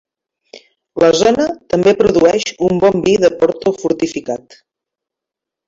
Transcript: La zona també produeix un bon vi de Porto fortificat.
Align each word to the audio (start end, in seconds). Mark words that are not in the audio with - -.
La 1.03 1.09
zona 1.19 1.45
també 1.73 1.93
produeix 1.99 2.47
un 2.69 2.81
bon 2.87 3.05
vi 3.05 3.15
de 3.27 3.33
Porto 3.43 3.77
fortificat. 3.85 4.61